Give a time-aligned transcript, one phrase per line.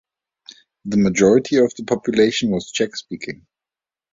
[0.85, 3.45] The majority of the population was Czech-speaking.